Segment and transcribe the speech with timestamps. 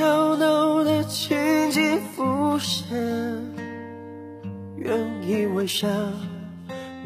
[0.00, 2.96] 吵闹的情景浮现，
[4.74, 5.86] 原以为下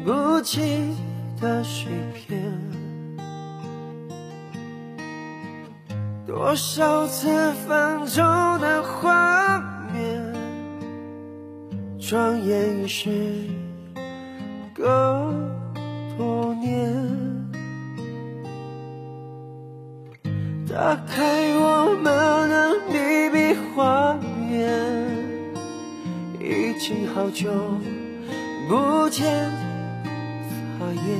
[0.05, 0.95] 不起
[1.41, 2.41] 的水片，
[6.25, 8.23] 多少次放纵
[8.61, 9.59] 的画
[9.93, 10.33] 面，
[11.99, 13.09] 转眼已是
[14.73, 15.33] 隔
[16.17, 16.95] 多年。
[20.65, 22.34] 打开我们
[23.75, 24.17] 花
[24.49, 25.05] 园，
[26.39, 27.51] 已经好久
[28.69, 29.51] 不见
[30.79, 31.19] 发烟。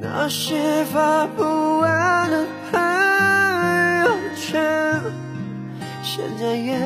[0.00, 1.42] 那些发不
[1.80, 2.80] 完的朋
[4.04, 5.02] 友圈，
[6.04, 6.78] 现在也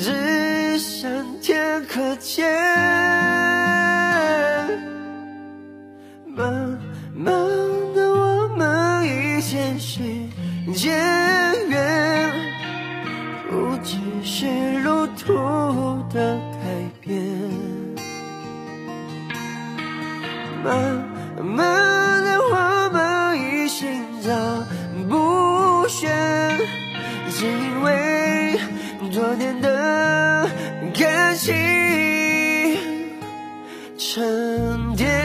[0.00, 3.61] 只剩天可见。
[17.04, 17.20] 变。
[20.64, 21.04] 慢
[21.44, 24.64] 慢的，我们已心脏
[25.08, 26.08] 不宣，
[27.30, 28.56] 只因为
[29.12, 30.48] 多年的
[30.96, 31.52] 感情
[33.98, 35.21] 沉淀。